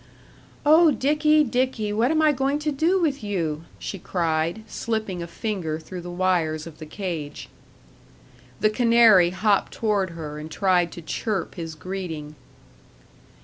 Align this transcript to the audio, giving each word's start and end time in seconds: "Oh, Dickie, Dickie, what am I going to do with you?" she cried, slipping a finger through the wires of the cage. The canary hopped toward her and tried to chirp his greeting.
"Oh, 0.65 0.89
Dickie, 0.89 1.43
Dickie, 1.43 1.93
what 1.93 2.09
am 2.09 2.23
I 2.23 2.31
going 2.31 2.57
to 2.57 2.71
do 2.71 2.99
with 2.99 3.23
you?" 3.23 3.65
she 3.77 3.99
cried, 3.99 4.63
slipping 4.65 5.21
a 5.21 5.27
finger 5.27 5.77
through 5.77 6.01
the 6.01 6.09
wires 6.09 6.65
of 6.65 6.79
the 6.79 6.87
cage. 6.87 7.49
The 8.61 8.71
canary 8.71 9.29
hopped 9.29 9.73
toward 9.73 10.09
her 10.17 10.39
and 10.39 10.49
tried 10.49 10.91
to 10.93 11.03
chirp 11.03 11.53
his 11.53 11.75
greeting. 11.75 12.33